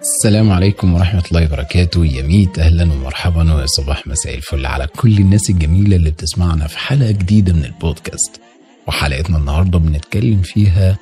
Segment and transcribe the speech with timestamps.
[0.00, 2.06] السلام عليكم ورحمة الله وبركاته.
[2.06, 6.78] يا ميت أهلا ومرحبا ويا صباح مساء الفل على كل الناس الجميلة اللي بتسمعنا في
[6.78, 8.40] حلقة جديدة من البودكاست.
[8.86, 10.98] وحلقتنا النهاردة بنتكلم فيها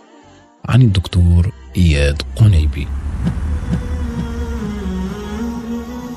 [0.65, 2.89] عن الدكتور إياد قنيبي.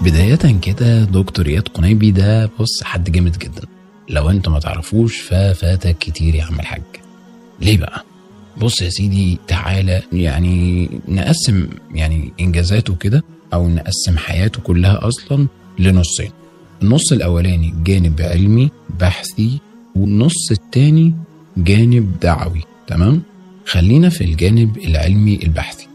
[0.01, 3.61] بداية كده دكتور إياد قنيبي ده بص حد جامد جدا.
[4.09, 7.06] لو انت ما تعرفوش ففاتك كتير يا عم الحاج.
[7.61, 8.03] ليه بقى؟
[8.57, 13.23] بص يا سيدي تعالى يعني نقسم يعني إنجازاته كده
[13.53, 15.47] أو نقسم حياته كلها أصلا
[15.79, 16.29] لنصين.
[16.83, 18.69] النص الأولاني جانب علمي
[18.99, 19.59] بحثي
[19.95, 21.13] والنص التاني
[21.57, 23.21] جانب دعوي تمام؟
[23.65, 25.87] خلينا في الجانب العلمي البحثي.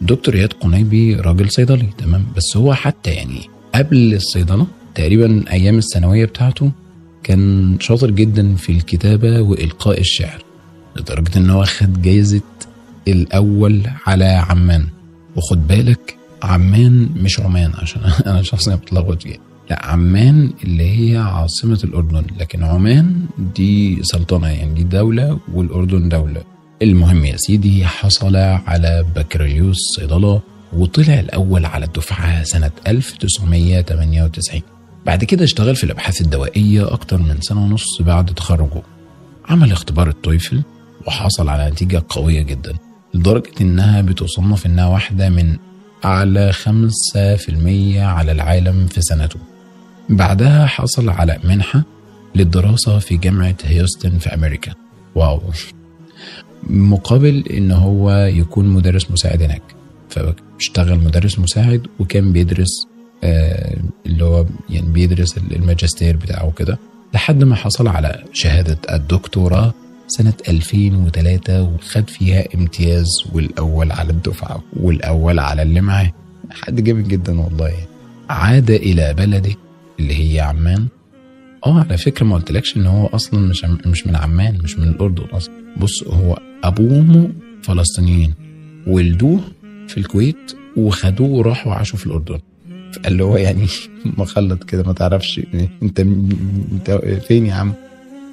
[0.00, 3.40] دكتور إياد قنيبي راجل صيدلي تمام؟ بس هو حتى يعني
[3.74, 6.70] قبل الصيدلة تقريبا أيام الثانوية بتاعته
[7.22, 10.44] كان شاطر جدا في الكتابة وإلقاء الشعر.
[10.96, 12.40] لدرجة إن هو خد جايزة
[13.08, 14.86] الأول على عمان.
[15.36, 19.38] وخد بالك عمان مش عمان عشان أنا شخصيا بتلخبط فيها.
[19.70, 22.24] لا عمان اللي هي عاصمة الأردن.
[22.40, 26.42] لكن عمان دي سلطنة يعني دي دولة والأردن دولة.
[26.82, 30.40] المهم يا سيدي حصل على بكالوريوس صيدلة
[30.72, 34.62] وطلع الأول على الدفعة سنة 1998
[35.06, 38.82] بعد كده اشتغل في الأبحاث الدوائية أكتر من سنة ونص بعد تخرجه.
[39.48, 40.62] عمل اختبار ال TOEFL
[41.06, 42.74] وحصل على نتيجة قوية جدا
[43.14, 45.56] لدرجة إنها بتصنف إنها واحدة من
[46.04, 46.66] أعلى 5%
[47.96, 49.40] على العالم في سنته.
[50.08, 51.82] بعدها حصل على منحة
[52.34, 54.72] للدراسة في جامعة هيوستن في أمريكا.
[55.14, 55.40] wow.
[56.62, 59.62] مقابل إن هو يكون مدرس مساعد هناك.
[60.10, 62.86] فاشتغل مدرس مساعد وكان بيدرس
[63.24, 63.76] آه
[64.06, 66.78] اللي هو يعني بيدرس الماجستير بتاعه كده
[67.14, 69.74] لحد ما حصل على شهادة الدكتوراه
[70.10, 76.12] سنة 2003 وخد فيها امتياز والأول على الدفعة والأول على اللي معاه
[76.50, 77.72] حد جامد جدا والله.
[78.30, 79.54] عاد إلى بلده
[80.00, 80.86] اللي هي عمان.
[81.66, 85.24] آه على فكرة ما قلتلكش إن هو أصلا مش مش من عمان مش من الأردن
[85.32, 85.54] أصلا.
[85.76, 87.30] بص هو ابوه وامه
[87.62, 88.34] فلسطينيين.
[88.86, 89.40] ولدوه
[89.88, 92.38] في الكويت وخدوه وراحوا عاشوا في الأردن.
[93.04, 93.66] قال له هو يعني
[94.18, 95.40] مخلط كده ما تعرفش
[95.82, 96.90] انت انت
[97.28, 97.72] فين يا عم؟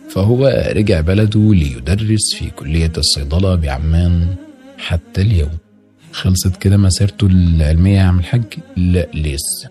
[0.10, 4.36] فهو رجع بلده ليدرس في كلية الصيدلة بعمان
[4.78, 5.52] حتى اليوم.
[6.12, 8.44] خلصت كده مسيرته العلمية يا عم الحاج؟
[8.78, 9.70] لا لسه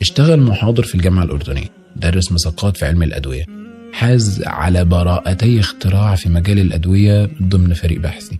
[0.00, 3.44] اشتغل محاضر في الجامعة الأردنية درس مساقات في علم الأدوية.
[3.92, 8.38] حاز على براءتي اختراع في مجال الأدوية ضمن فريق بحثي.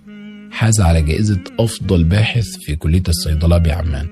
[0.50, 4.06] حاز على جائزة أفضل باحث في كلية الصيدلة بعمان.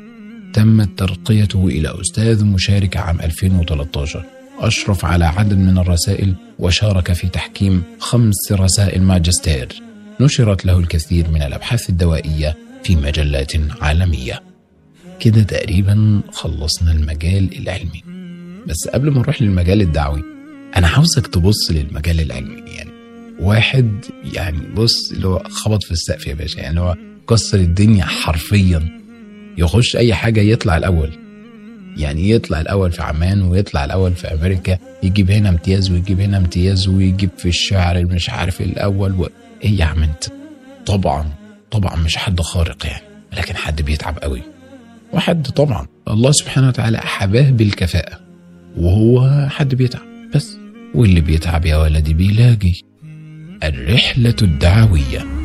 [0.53, 4.25] تمت ترقيته إلى أستاذ مشارك عام 2013
[4.61, 9.69] أشرف على عدد من الرسائل وشارك في تحكيم خمس رسائل ماجستير.
[10.21, 14.43] نشرت له الكثير من الأبحاث الدوائية في مجلات عالمية.
[15.21, 18.03] كده تقريبا خلصنا المجال العلمي.
[18.67, 20.23] بس قبل ما نروح للمجال الدعوي
[20.77, 22.63] أنا عاوزك تبص للمجال العلمي.
[22.71, 22.91] يعني
[23.41, 24.05] واحد
[24.35, 26.61] يعني بص اللي هو خبط في السقف يا باشا.
[26.61, 26.97] يعني هو
[27.29, 29.01] كسر الدنيا حرفيا.
[29.59, 31.28] يخش أي حاجة يطلع الأول.
[31.99, 36.89] يعني يطلع الأول في عمان ويطلع الأول في أمريكا يجيب هنا امتياز ويجيب هنا امتياز
[36.89, 39.29] ويجيب في الشعر مش عارف الأول و...
[39.65, 40.25] إيه يا عم أنت؟
[40.87, 41.27] طبعا
[41.71, 43.03] طبعا مش حد خارق يعني
[43.37, 44.43] لكن حد بيتعب قوي.
[45.13, 45.87] وحد طبعا.
[46.09, 48.21] الله سبحانه وتعالى حباه بالكفاءة
[48.77, 50.03] وهو حد بيتعب
[50.35, 50.57] بس.
[50.95, 52.73] واللي بيتعب يا ولدي بيلاقي
[53.65, 55.38] الرحلة الدعوية.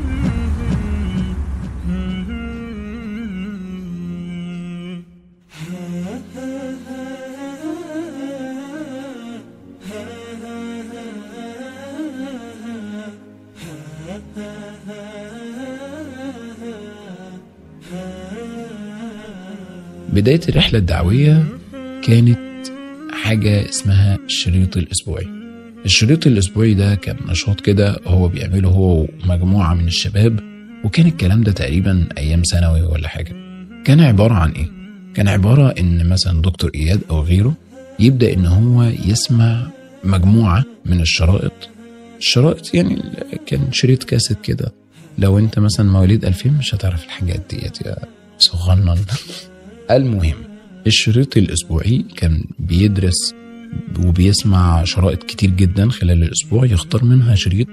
[20.13, 21.45] بداية الرحلة الدعوية
[22.03, 22.39] كانت
[23.23, 25.27] حاجة اسمها الشريط الأسبوعي.
[25.85, 30.39] الشريط الأسبوعي ده كان نشاط كده هو بيعمله هو ومجموعة من الشباب
[30.83, 33.35] وكان الكلام ده تقريبا أيام ثانوي ولا حاجة.
[33.85, 34.67] كان عبارة عن إيه؟
[35.13, 37.53] كان عبارة إن مثلا دكتور إياد أو غيره
[37.99, 39.67] يبدأ إن هو يسمع
[40.03, 41.69] مجموعة من الشرائط.
[42.17, 43.01] الشرائط يعني
[43.45, 44.71] كان شريط كاسيت كده.
[45.17, 47.95] لو أنت مثلا مواليد 2000 مش هتعرف الحاجات ديت يا
[48.37, 48.97] صغنن.
[49.91, 50.35] المهم
[50.87, 53.33] الشريط الأسبوعي كان بيدرس
[54.05, 57.67] وبيسمع شرائط كتير جدا خلال الأسبوع يختار منها شريط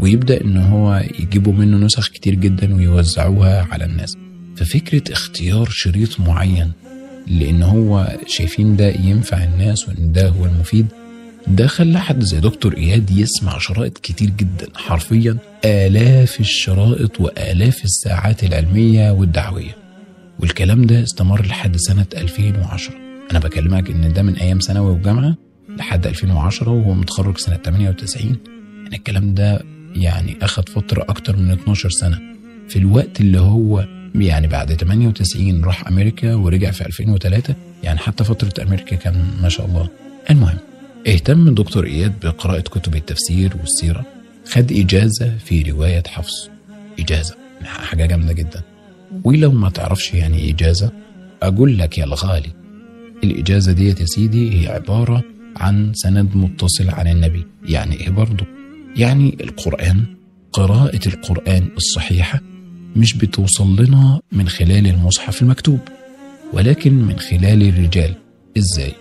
[0.00, 4.16] ويبدأ إن هو يجيبوا منه نسخ كتير جدا ويوزعوها على الناس.
[4.56, 6.72] ففكرة اختيار شريط معين
[7.26, 10.86] لأن هو شايفين ده ينفع الناس وإن ده هو المفيد
[11.46, 18.44] ده خلى حد زي دكتور إياد يسمع شرائط كتير جدا حرفيا آلاف الشرائط وآلاف الساعات
[18.44, 19.76] العلمية والدعوية.
[20.40, 22.94] والكلام ده استمر لحد سنة 2010
[23.30, 25.34] أنا بكلمك إن ده من أيام ثانوي وجامعة
[25.68, 28.36] لحد 2010 وهو متخرج سنة 98
[28.84, 29.62] يعني الكلام ده
[29.94, 32.18] يعني أخد فترة أكتر من 12 سنة.
[32.68, 38.62] في الوقت اللي هو يعني بعد 98 راح أمريكا ورجع في 2003 يعني حتى فترة
[38.64, 39.88] أمريكا كان ما شاء الله.
[40.30, 40.58] المهم
[41.06, 44.04] اهتم الدكتور إياد بقراءة كتب التفسير والسيرة.
[44.50, 46.50] خد إجازة في رواية حفص.
[47.00, 47.36] إجازة.
[47.64, 48.62] حاجة جامدة جدا.
[49.24, 50.92] ولو ما تعرفش يعني إجازة
[51.42, 52.50] أقول لك يا الغالي
[53.24, 55.22] الإجازة ديت يا سيدي هي عبارة
[55.56, 58.46] عن سند متصل عن النبي يعني إيه برضه
[58.96, 60.04] يعني القرآن
[60.52, 62.40] قراءة القرآن الصحيحة
[62.96, 65.78] مش بتوصل لنا من خلال المصحف المكتوب
[66.52, 68.14] ولكن من خلال الرجال.
[68.58, 68.92] إزاي؟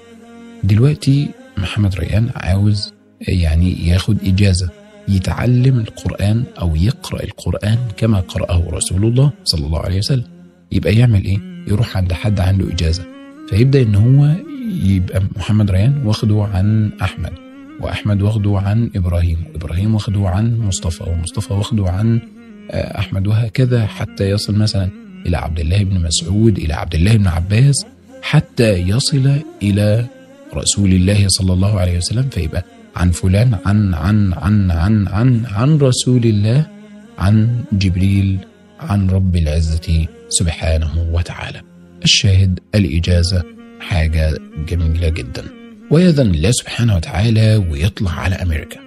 [0.63, 1.27] دلوقتي
[1.57, 2.93] محمد ريان عاوز
[3.27, 4.69] يعني ياخد إجازة.
[5.07, 10.23] يتعلم القرآن أو يقرأ القرآن كما قرأه رسول الله صلى الله عليه وسلم.
[10.71, 13.05] يبقى يعمل إيه؟ يروح عند حد عنده إجازة.
[13.49, 14.35] فيبدأ إن هو
[14.83, 17.31] يبقى محمد ريان واخده عن أحمد
[17.81, 22.19] وأحمد واخده عن إبراهيم وإبراهيم واخده عن مصطفى ومصطفى واخده عن
[22.73, 24.89] أحمد وهكذا حتى يصل مثلا
[25.25, 27.75] إلى عبد الله بن مسعود إلى عبد الله بن عباس
[28.21, 30.05] حتى يصل إلى
[30.53, 32.29] رسول الله صلى الله عليه وسلم.
[32.29, 36.65] فيبقى عن فلان عن عن عن عن عن عن رسول الله
[37.17, 38.37] عن جبريل
[38.79, 41.61] عن رب العزة سبحانه وتعالى.
[42.03, 43.43] الشاهد الإجازة
[43.79, 44.37] حاجة
[44.67, 45.43] جميلة جدا.
[45.91, 48.79] ويأذن الله سبحانه وتعالى ويطلع على أمريكا.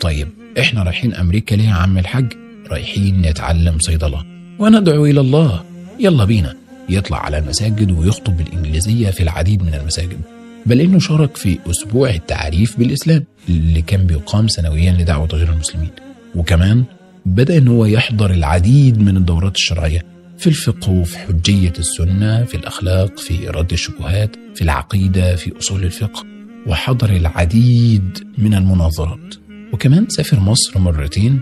[0.00, 0.28] طيب
[0.58, 2.32] إحنا رايحين أمريكا ليه يا عم الحاج؟
[2.70, 4.24] رايحين نتعلم صيدلة
[4.58, 5.64] وندعو إلى الله.
[6.00, 6.54] يلا بينا.
[6.88, 10.18] يطلع على المساجد ويخطب بالإنجليزية في العديد من المساجد.
[10.66, 15.90] بل إنه شارك في أسبوع التعريف بالإسلام اللي كان بيقام سنويا لدعوة غير المسلمين.
[16.34, 16.84] وكمان
[17.26, 20.02] بدأ إن هو يحضر العديد من الدورات الشرعية
[20.38, 26.24] في الفقه وفي حجية السنة في الأخلاق في رد الشبهات في العقيدة في أصول الفقه
[26.66, 29.34] وحضر العديد من المناظرات.
[29.72, 31.40] وكمان سافر مصر مرتين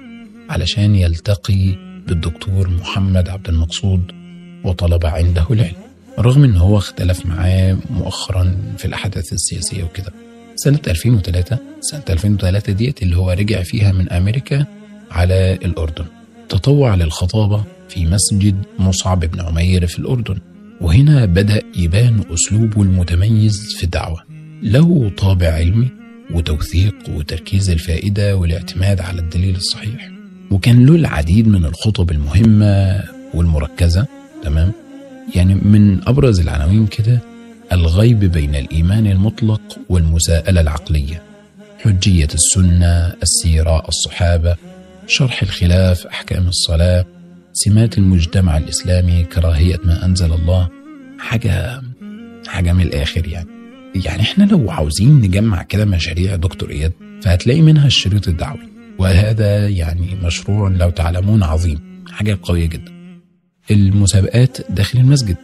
[0.51, 1.75] علشان يلتقي
[2.09, 4.03] بالدكتور محمد عبد المقصود
[4.65, 5.92] وطلب عنده العلم.
[6.19, 10.13] رغم إن هو اختلف معاه مؤخرا في الأحداث السياسية وكده.
[10.57, 14.67] سنة 2003 سنة 2003 ديت اللي هو رجع فيها من أمريكا
[15.11, 16.05] على الأردن.
[16.49, 20.39] تطوع للخطابة في مسجد مصعب بن عمير في الأردن.
[20.81, 24.23] وهنا بدأ يبان أسلوبه المتميز في الدعوة.
[24.63, 25.89] له طابع علمي
[26.35, 30.11] وتوثيق وتركيز الفائدة والاعتماد على الدليل الصحيح.
[30.51, 33.03] وكان له العديد من الخطب المهمة
[33.35, 34.07] والمركزة
[34.43, 34.73] تمام؟
[35.35, 37.21] يعني من أبرز العناوين كده
[37.73, 41.23] الغيب بين الإيمان المطلق والمساءلة العقلية
[41.85, 44.57] حجية السنة السيرة الصحابة
[45.07, 47.05] شرح الخلاف أحكام الصلاة
[47.53, 50.69] سمات المجتمع الإسلامي كراهية ما أنزل الله
[51.19, 51.83] حاجة
[52.47, 53.49] حاجة من الآخر يعني.
[54.05, 56.93] يعني إحنا لو عاوزين نجمع كده مشاريع دكتور إياد
[57.23, 58.69] فهتلاقي منها الشريط الدعوي.
[58.99, 63.02] وهذا يعني مشروع لو تعلمون عظيم حاجة قوية جدا.
[63.71, 65.37] المسابقات داخل المسجد.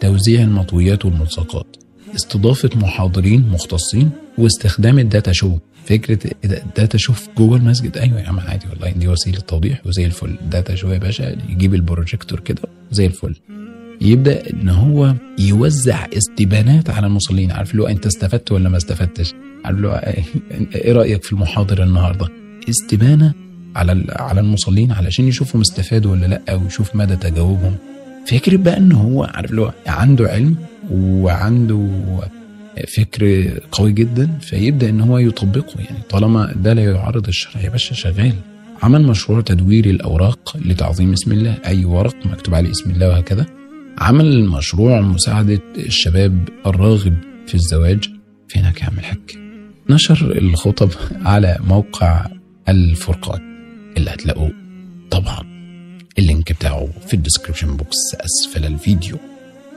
[0.00, 1.76] توزيع المطويات والملصقات.
[2.14, 5.58] استضافة محاضرين مختصين واستخدام ال data show.
[5.86, 7.98] فكرة ال data show جوه المسجد.
[7.98, 8.90] أيوه يا عم عادي والله.
[8.90, 10.38] دي وسيلة توضيح وزي الفل.
[10.42, 12.62] ال data show يا باشا؟ يجيب البروجيكتور كده
[12.92, 13.36] زي الفل.
[14.00, 17.50] يبدأ إن هو يوزع استبانات على المصلين.
[17.50, 22.28] عارف له أنت استفدت ولا ما استفدتش؟ عارف له إيه رأيك في المحاضر النهارده؟
[22.68, 23.34] استبانة
[23.76, 27.74] على على المصلين علشان يشوفهم استفادوا ولا لأ ويشوف مدى تجاوبهم.
[28.26, 30.56] فكرة بقى إن هو عارف اللي هو عنده علم
[30.90, 31.88] وعنده
[32.96, 35.80] فكر قوي جدا فيبدأ إن هو يطبقه.
[35.80, 38.34] يعني طالما ده لا يعارض الشرع يا باشا شغال.
[38.82, 43.46] عمل مشروع تدوير الأوراق لتعظيم اسم الله أي ورق مكتوب عليه اسم الله وهكذا.
[43.98, 47.14] عمل مشروع مساعدة الشباب الراغب
[47.46, 48.08] في الزواج
[48.48, 49.18] فينك يا عم الحاج؟
[49.90, 50.90] نشر الخطب
[51.24, 52.26] على موقع
[52.68, 53.55] الفرقان.
[53.96, 54.52] اللي هتلاقوه
[55.10, 55.56] طبعا
[56.18, 59.16] ال link بتاعه في ال description box أسفل الفيديو.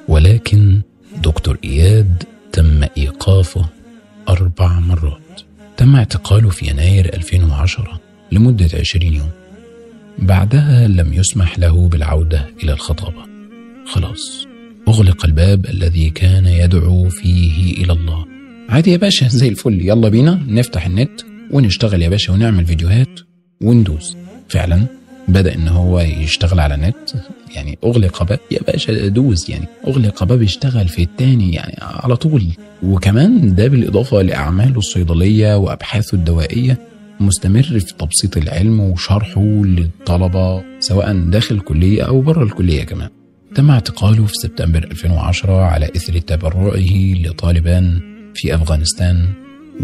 [0.07, 0.81] ولكن
[1.23, 3.65] دكتور إياد تم إيقافه
[4.29, 5.41] أربع مرات.
[5.77, 7.99] تم اعتقاله في يناير 2010
[8.31, 9.29] لمدة 20 يوم.
[10.19, 13.25] بعدها لم يسمح له بالعودة إلى الخطابة.
[13.85, 14.47] خلاص
[14.87, 18.25] أغلق الباب الذي كان يدعو فيه إلى الله.
[18.69, 19.81] عادي يا باشا زي الفل.
[19.81, 21.21] يلا بينا نفتح النت
[21.51, 23.28] ونشتغل يا باشا ونعمل فيديوهات.
[23.63, 24.17] وندوس
[24.49, 24.85] فعلا
[25.27, 26.95] بدأ إن هو يشتغل على النت
[27.55, 28.39] يعني أغلق باب.
[28.51, 29.49] يا باشا دوز.
[29.49, 32.43] يعني أغلق باب يشتغل في التاني يعني على طول.
[32.83, 36.79] وكمان ده بالإضافة لأعماله الصيدلية وأبحاثه الدوائية.
[37.19, 43.09] مستمر في تبسيط العلم وشرحه للطلبة سواء داخل الكلية أو بره الكلية كمان.
[43.55, 46.77] تم اعتقاله في سبتمبر 2010 على إثر تبرعه
[47.25, 47.99] لطالبان
[48.35, 49.27] في أفغانستان.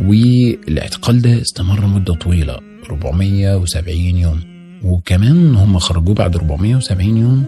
[0.05, 2.74] والإعتقال ده استمر مدة طويلة.
[2.89, 4.39] 470 يوم.
[4.83, 7.45] وكمان هم خرجوه بعد 470 يوم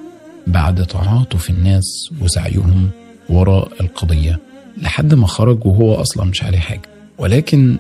[0.48, 2.89] بعد تعاطف الناس وسعيهم
[3.29, 4.39] وراء القضية.
[4.82, 6.82] لحد ما خرج وهو أصلا مش عليه حاجة.
[7.17, 7.77] ولكن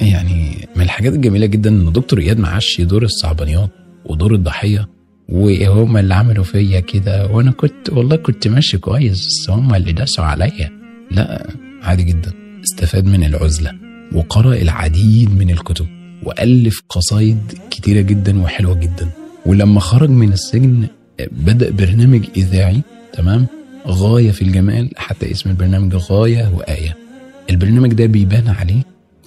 [0.00, 3.70] يعني من الحاجات الجميلة جدا إن دكتور إياد معاش دور الصعبانيات
[4.04, 4.88] ودور الضحية
[5.28, 7.26] وهم اللي عملوا فيا كده.
[7.26, 10.70] وأنا كنت والله كنت ماشي كويس بس هم اللي داسوا عليا.
[11.10, 11.46] لا
[11.82, 12.32] عادي جدا.
[12.64, 13.72] استفاد من العزلة
[14.12, 15.99] وقرأ العديد من الكتب.
[16.22, 17.38] وألف قصايد
[17.70, 19.08] كتيرة جدا وحلوة جدا.
[19.46, 20.86] ولما خرج من السجن
[21.32, 23.46] بدأ برنامج إذاعي تمام؟
[23.86, 26.96] غاية في الجمال حتى اسم البرنامج غاية وآية.
[27.50, 28.82] البرنامج ده بيبان عليه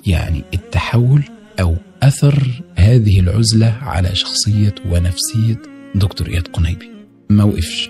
[0.06, 1.24] يعني التحول
[1.60, 5.62] أو أثر هذه العزلة على شخصية ونفسية
[5.96, 6.90] دكتور إياد قنيبي.
[7.30, 7.90] ما وقفش.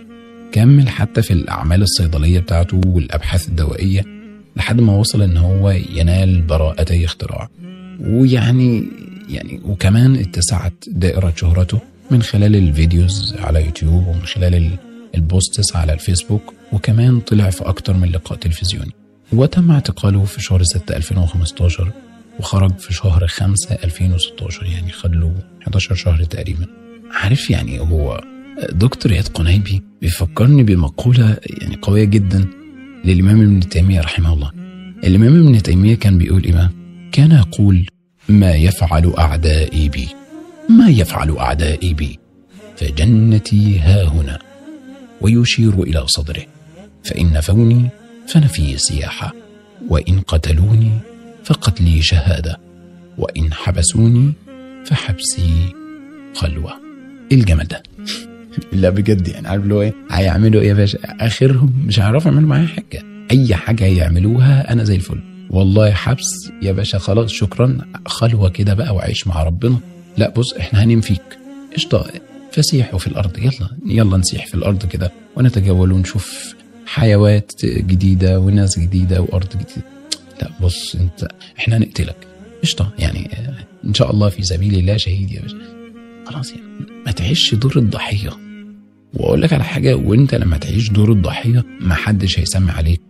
[0.51, 4.05] كمل حتى في الأعمال الصيدلية بتاعته والأبحاث الدوائية
[4.55, 7.49] لحد ما وصل إن هو ينال براءتي اختراع.
[7.99, 8.83] ويعني
[9.29, 11.79] يعني وكمان اتسعت دائرة شهرته
[12.11, 14.69] من خلال ال videos على يوتيوب ومن خلال
[15.15, 18.91] ال posts على الفيسبوك وكمان طلع في أكتر من لقاء تلفزيوني.
[19.33, 21.91] وتم اعتقاله في شهر 6 2015
[22.39, 26.67] وخرج في شهر 5 2016 يعني خد له 11 شهر تقريبا.
[27.11, 28.21] عارف يعني هو
[28.71, 32.45] دكتور اياد قنيبي بيفكرني بمقولة يعني قوية جدا
[33.05, 34.51] للإمام ابن تيمية رحمه الله.
[35.03, 36.71] الإمام ابن تيمية كان بيقول إيه
[37.13, 37.85] كان يقول
[38.29, 40.07] ما يفعل أعدائي بي.
[40.69, 42.19] ما يفعل أعدائي بي؟
[42.77, 44.39] فجنتي ها هنا.
[45.21, 46.43] ويشير إلى صدره.
[47.03, 47.89] فإن نفوني
[48.27, 49.33] فنفي سياحة.
[49.89, 50.91] وإن قتلوني
[51.43, 52.59] فقتلي شهادة.
[53.17, 54.33] وإن حبسوني
[54.85, 55.73] فحبسي
[56.35, 56.73] خلوة.
[57.31, 57.83] الجمال ده
[58.81, 62.49] لا بجد يعني عارف اللي هو إيه؟ هيعملوا إيه يا باشا؟ آخرهم مش هيعرفوا يعملوا
[62.49, 63.03] معايا حاجة.
[63.31, 65.32] أي حاجة هيعملوها أنا زي الفل.
[65.49, 67.77] والله حبس يا باشا خلاص شكرا.
[68.05, 69.77] خلوة كده بقى وعيش مع ربنا.
[70.17, 71.21] لا بص إحنا هننام فيك.
[71.75, 72.05] قشطة.
[72.51, 73.37] فسيحوا في الأرض.
[73.37, 79.87] يلا يلا نسيح في الأرض كده ونتجول ونشوف حيوات جديدة وناس جديدة وأرض جديدة.
[80.41, 81.27] لا بص أنت
[81.59, 82.15] إحنا هنقتلك.
[82.63, 82.91] قشطة.
[82.99, 83.29] يعني
[83.85, 85.57] إن شاء الله في سبيل الله شهيد يا باشا.
[86.25, 86.63] خلاص يعني
[87.05, 88.29] ما تعيش دور الضحية.
[89.13, 93.01] وأقول لك على حاجة وأنت لما تعيش دور الضحية ما حدش هيسمع عليك.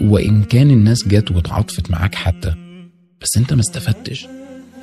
[0.00, 2.54] وإن كان الناس جت وتعاطفت معاك حتى
[3.22, 4.26] بس أنت ما استفدتش.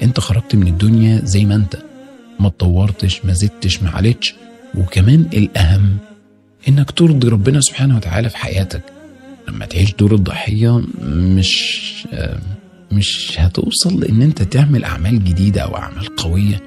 [0.01, 1.77] أنت خرجت من الدنيا زي ما أنت.
[2.39, 4.35] ما اتطورتش ما زدتش ما عليتش.
[4.75, 5.97] وكمان الأهم
[6.69, 8.83] إنك ترضي ربنا سبحانه وتعالى في حياتك.
[9.47, 12.07] لما تعيش دور الضحية مش
[12.91, 16.61] مش هتوصل لإن أنت تعمل أعمال جديدة أو أعمال قوية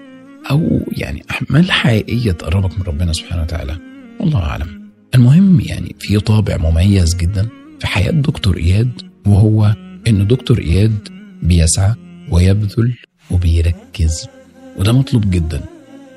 [0.50, 3.76] أو يعني أعمال حقيقية تقربك من ربنا سبحانه وتعالى.
[4.20, 4.90] والله أعلم.
[5.14, 7.48] المهم يعني في طابع مميز جدا.
[7.80, 8.90] في حياة دكتور إياد
[9.26, 9.74] وهو
[10.08, 11.08] إن دكتور إياد
[11.42, 11.94] بيسعى
[12.30, 12.94] ويبذل
[13.30, 14.26] وبيركز.
[14.76, 15.60] وده مطلوب جدا.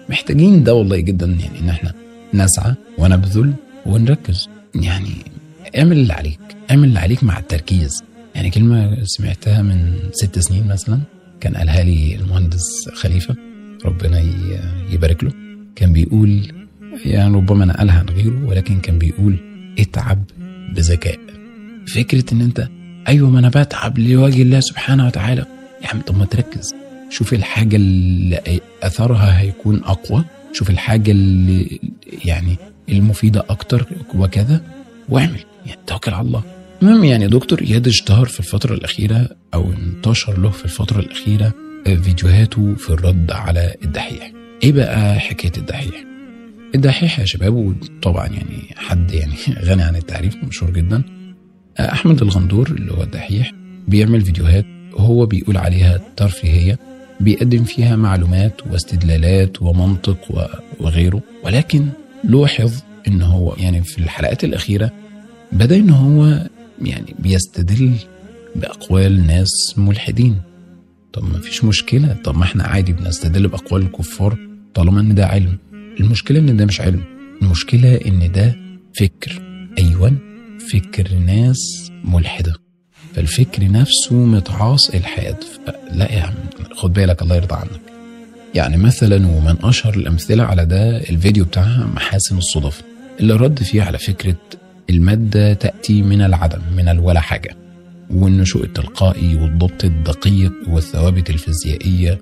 [0.10, 1.94] محتاجين ده والله جدا يعني إن إحنا
[2.34, 3.54] نسعى ونبذل
[3.86, 4.50] ونركز.
[4.76, 5.10] يعني
[5.78, 6.40] اعمل اللي عليك
[6.72, 8.04] اعمل اللي عليك مع التركيز.
[8.36, 11.00] يعني كلمة سمعتها من ست سنين مثلا
[11.42, 13.36] كان قالها لي المهندس خليفة
[13.86, 14.20] ربنا
[14.92, 15.32] يبارك له.
[15.76, 16.52] كان بيقول
[17.06, 19.38] يعني ربما نقلها عن غيره ولكن كان بيقول
[19.80, 20.24] اتعب
[20.76, 21.20] بذكاء.
[21.88, 22.70] فكرة إن أنت
[23.08, 25.46] أيوه ما أنا بتعب لوجه الله سبحانه وتعالى.
[25.84, 26.76] يا عم طب ما تركز.
[27.10, 30.26] شوف الحاجة اللي أثرها هيكون أقوى.
[30.54, 31.80] شوف الحاجة اللي
[32.26, 32.56] يعني
[32.90, 33.86] المفيدة أكتر
[34.16, 34.62] وكذا.
[35.10, 35.40] واعمل.
[35.66, 36.44] يعني توكل على الله.
[36.82, 41.54] المهم يعني دكتور إياد اشتهر في الفترة الأخيرة أو انتشر له في الفترة الأخيرة
[41.86, 44.32] فيديوهاته في الرد على الدحيح.
[44.64, 46.04] إيه بقى حكاية الدحيح؟
[46.76, 49.34] الدحيح يا شباب وطبعا يعني حد يعني
[49.68, 51.04] غني عن التعريف مشهور جدا.
[51.80, 53.52] أحمد الغندور اللي هو الدحيح
[53.88, 54.66] بيعمل فيديوهات
[54.98, 56.80] هو بيقول عليها ترفيهية
[57.20, 60.50] بيقدم فيها معلومات واستدلالات ومنطق
[60.80, 61.86] وغيره ولكن
[62.24, 62.74] لوحظ
[63.08, 64.92] إن هو يعني في الحلقات الأخيرة
[65.52, 66.40] بدأ إن هو
[66.82, 67.94] يعني بيستدل
[68.56, 70.36] بأقوال ناس ملحدين.
[71.14, 74.38] طب ما فيش مشكلة طب ما إحنا عادي بنستدل بأقوال الكفار
[74.74, 75.58] طالما إن ده علم.
[76.00, 77.04] المشكلة إن ده مش علم
[77.42, 78.56] المشكلة إن ده
[79.00, 79.42] فكر.
[79.78, 80.14] أيوه.
[80.72, 82.54] فكر ناس ملحدة.
[83.16, 85.36] فالفكر نفسه متعاص الحاد.
[85.94, 86.34] لا يا عم
[86.76, 87.82] خد بالك الله يرضى عنك.
[88.56, 92.82] يعني مثلا ومن أشهر الأمثلة على ده الفيديو بتاع محاسن الصدف
[93.20, 94.38] اللي رد فيه على فكرة
[94.90, 97.56] المادة تأتي من العدم من الولا حاجة.
[98.10, 102.22] والنشوء التلقائي والضبط الدقيق والثوابت الفيزيائية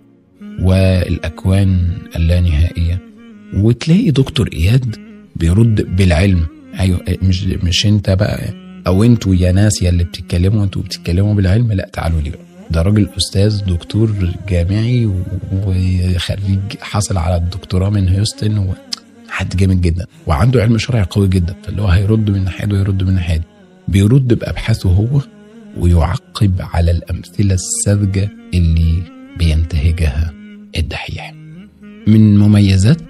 [0.62, 3.00] والأكوان اللانهائيه
[3.54, 4.96] وتلاقي دكتور إياد
[5.36, 6.48] بيرد بالعلم
[6.80, 8.54] أيوه مش مش أنت بقى
[8.88, 12.40] أو أنتوا يا ناس يا اللي بتتكلموا أنتوا بتتكلموا بالعلم لا تعالوا لي بقى
[12.72, 15.10] ده راجل أستاذ دكتور جامعي
[15.54, 18.74] وخريج حصل على الدكتوراه من هيوستن.
[19.30, 23.04] حد جامد جدا وعنده علم شرعي قوي جدا فاللي هو هيرد من ناحية دي ويرد
[23.04, 23.42] من ناحية
[23.88, 25.22] بيرد بأبحاثه هو
[25.78, 29.04] ويعقب على الأمثلة الساذجة اللي
[29.38, 30.34] بينتهجها
[30.78, 31.34] الدحيح
[32.08, 33.02] من مميزات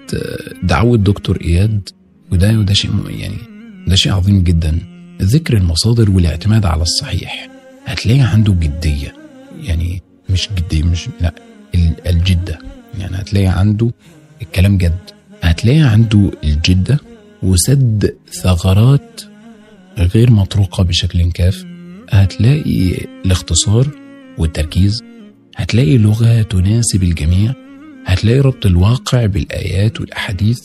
[0.62, 1.88] دعوة دكتور إياد
[2.32, 3.51] وده وده شيء يعني
[3.86, 4.78] ده شيء عظيم جدا.
[5.22, 7.48] ذكر المصادر والاعتماد على الصحيح.
[7.86, 9.14] هتلاقي عنده جدية.
[9.62, 11.34] يعني مش جدية مش لا
[11.74, 12.58] ال- الجدة.
[12.98, 13.90] يعني هتلاقي عنده
[14.42, 14.98] الكلام جد.
[15.42, 16.98] هتلاقي عنده الجدة
[17.42, 19.22] وسد ثغرات
[19.98, 21.64] غير مطروقة بشكل كاف.
[22.10, 23.88] هتلاقي الاختصار
[24.38, 25.02] والتركيز.
[25.56, 27.54] هتلاقي لغة تناسب الجميع.
[28.06, 30.60] هتلاقي ربط الواقع بالآيات والأحاديث.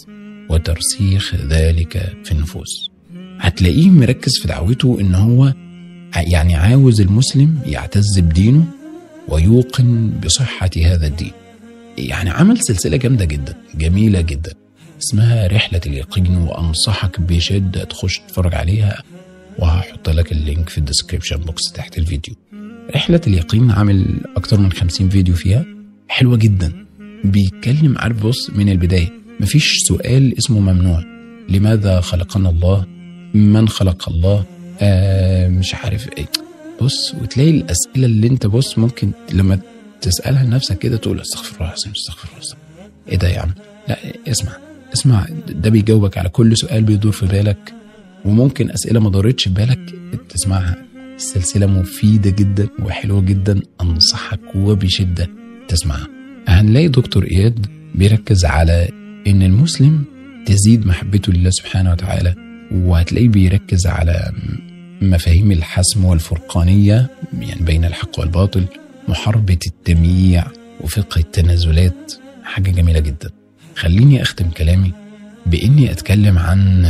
[0.50, 2.90] وترسيخ ذلك في النفوس.
[3.40, 5.54] هتلاقيه مركز في دعوته إن هو
[6.16, 8.66] يعني عاوز المسلم يعتز بدينه
[9.28, 11.32] ويوقن بصحة هذا الدين.
[11.98, 14.54] يعني عمل سلسلة جامدة جدا جميلة جدا.
[15.04, 19.04] اسمها رحلة اليقين وأنصحك بشدة تخش تتفرج عليها
[19.60, 22.36] وهحط لك ال link في ال description box تحت الفيديو.
[22.96, 25.66] رحلة اليقين عامل أكتر من 50 فيديو فيها
[26.08, 26.86] حلوة جدا.
[27.24, 29.10] بيتكلم عارف بص من البداية.
[29.40, 31.04] مفيش سؤال اسمه ممنوع.
[31.50, 32.86] لماذا خلقنا الله
[33.34, 34.46] من خلق الله؟
[34.82, 36.26] آه مش عارف إيه.
[36.82, 39.60] بص وتلاقي الأسئلة اللي أنت بص ممكن لما
[40.02, 42.56] تسألها لنفسك كده تقول أستغفر الله العظيم أستغفر الله الله.
[43.10, 43.50] إيه ده يا عم؟
[43.90, 44.52] لا اسمع
[44.94, 47.74] اسمع ده بيجاوبك على كل سؤال بيدور في بالك
[48.26, 49.80] وممكن أسئلة ما دارتش في بالك
[50.30, 50.76] تسمعها.
[51.16, 55.30] السلسله مفيدة جدا وحلوة جدا أنصحك وبشدة
[55.68, 56.08] تسمعها.
[56.48, 57.66] هنلاقي دكتور إياد
[57.96, 58.90] بيركز على
[59.28, 60.04] إن المسلم
[60.46, 62.36] تزيد محبته لله سبحانه وتعالى
[62.72, 64.32] وهتلاقيه بيركز على
[65.02, 68.66] مفاهيم الحسم والفرقانية يعني بين الحق والباطل
[69.08, 70.48] محاربة التمييع
[70.82, 72.14] وفقه التنازلات.
[72.44, 73.30] حاجة جميلة جدا.
[73.76, 74.92] خليني أختم كلامي
[75.46, 76.86] بإني أتكلم عن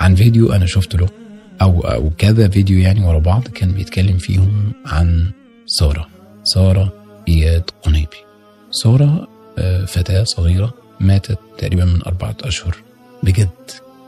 [0.00, 1.08] عن فيديو أنا شفت له
[1.62, 5.30] أو أو كذا فيديو يعني ورا بعض كان بيتكلم فيهم عن
[5.66, 6.08] سارة.
[6.44, 6.92] سارة
[7.28, 8.16] إياد قنيبي.
[8.70, 9.28] سارة
[9.58, 12.76] آه، فتاة صغيرة ماتت تقريبا من أربعة أشهر.
[13.22, 13.48] بجد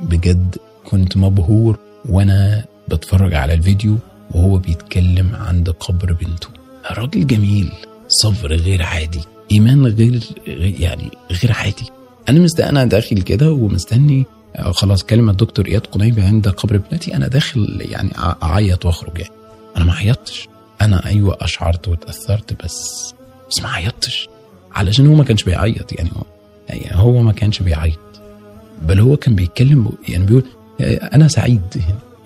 [0.00, 3.96] بجد كنت مبهور وأنا بتفرج على الفيديو
[4.30, 6.48] وهو بيتكلم عند قبر بنته.
[6.90, 7.72] راجل جميل
[8.08, 9.20] صبر غير عادي
[9.52, 10.22] إيمان غير
[10.80, 11.90] يعني غير عادي.
[12.28, 17.16] أنا مست أنا داخل كده ومستني آه، خلاص كلمة دكتور إياد قنيبي عند قبر ابنتي
[17.16, 18.10] أنا داخل يعني
[18.42, 19.32] أعيط وأخرج يعني.
[19.76, 20.48] أنا ما عيطتش.
[20.82, 23.14] أنا أيوة أشعرت وتأثرت بس
[23.50, 24.28] بس ما عيطتش.
[24.72, 26.22] علشان هو ما كانش بيعيط يعني هو
[26.68, 27.98] يعني هو ما كانش بيعيط.
[28.82, 30.44] بل هو كان بيتكلم يعني بيقول
[30.80, 31.62] أنا سعيد.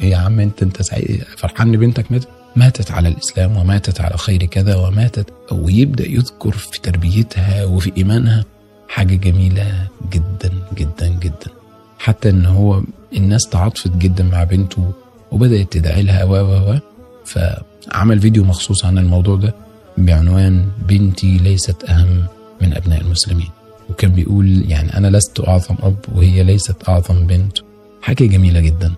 [0.01, 1.25] إيه يا عم أنت أنت سعيد.
[1.37, 5.33] فرحان إن بنتك ماتت؟ ماتت على الإسلام وماتت على خير كذا وماتت.
[5.53, 8.45] ويبدأ يذكر في تربيتها وفي إيمانها
[8.89, 11.51] حاجة جميلة جدا جدا جدا.
[11.99, 12.83] حتى إن هو
[13.17, 14.93] الناس تعاطفت جدا مع بنته
[15.33, 16.79] وبدأت تدعي لها و و
[17.25, 19.55] فعمل فيديو مخصوص عن الموضوع ده
[19.99, 22.25] بعنوان بنتي ليست أهم
[22.63, 23.49] من أبناء المسلمين.
[23.91, 27.59] وكان بيقول يعني أنا لست أعظم أب وهي ليست أعظم بنت.
[28.03, 28.93] حاجة جميلة جدا.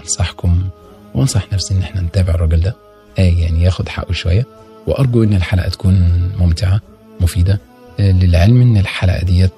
[0.00, 0.68] أنصحكم
[1.14, 2.76] وأنصح نفسي إن إحنا نتابع الراجل ده.
[3.18, 4.46] آه يعني ياخد حقه شوية.
[4.86, 5.94] وأرجو إن الحلقة تكون
[6.38, 6.80] ممتعة
[7.20, 7.60] مفيدة.
[8.00, 9.52] آه للعلم إن الحلقة ديت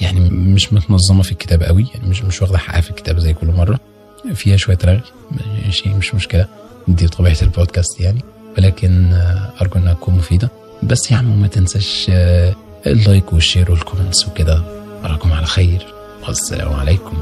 [0.00, 1.86] يعني مش متنظمة في الكتاب قوي.
[1.94, 3.80] يعني مش مش واخدة حقها في الكتاب زي كل مرة.
[4.34, 5.00] فيها شوية رغي
[5.70, 6.46] شيء مش مشكلة.
[6.88, 8.20] دي طبيعة البودكاست يعني.
[8.58, 10.50] ولكن آه، أرجو إنها تكون مفيدة.
[10.82, 12.54] بس يا عم ما تنساش آه،
[12.86, 14.62] ال like وال share وال comments وكده.
[15.04, 15.86] أراكم على خير.
[16.28, 17.16] والسلام عليكم.